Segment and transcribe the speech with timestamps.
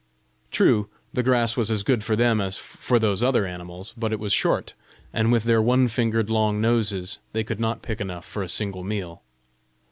[0.49, 4.19] True, the grass was as good for them as for those other animals, but it
[4.19, 4.73] was short,
[5.13, 8.83] and with their one fingered long noses, they could not pick enough for a single
[8.83, 9.21] meal.